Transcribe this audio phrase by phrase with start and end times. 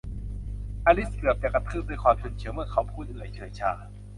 [0.85, 3.71] อลิซเกือบจะกระทืบด้วยความฉุนเฉียวเมื่อเขาพูดเอื่อยเฉื่อยชา